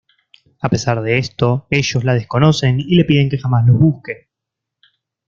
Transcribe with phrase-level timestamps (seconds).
[0.61, 4.31] A pesar de esto ellos la desconocen y le piden que jamás los busque.